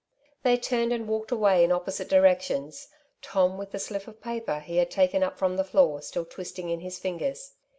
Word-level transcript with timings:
They 0.41 0.57
turned 0.57 0.91
and 0.91 1.07
walked 1.07 1.29
away 1.31 1.63
in 1.63 1.71
opposite 1.71 2.09
direc 2.09 2.41
tions, 2.41 2.87
Tom 3.21 3.59
with 3.59 3.69
the 3.69 3.77
slip 3.77 4.07
of 4.07 4.19
paper 4.19 4.59
he 4.59 4.77
had 4.77 4.89
taken 4.89 5.21
up 5.21 5.37
from 5.37 5.57
the 5.57 5.63
floor 5.63 6.01
still 6.01 6.25
twisting 6.25 6.69
in 6.71 6.79
his 6.79 6.97
fingers. 6.97 7.53